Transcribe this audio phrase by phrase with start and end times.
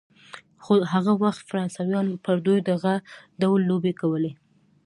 [0.63, 2.93] خو هغه وخت فرانسویانو پر دوی دغه
[3.41, 4.31] ډول لوبې کولې.